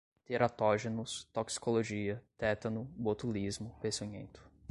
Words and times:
teratógenos, 0.25 1.25
toxicologia, 1.31 2.23
tétano, 2.35 2.85
botulismo, 2.97 3.77
peçonhento 3.79 4.43